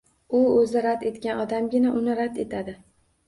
[0.37, 2.75] U o`zi rad etgan odamgina uni rad etadi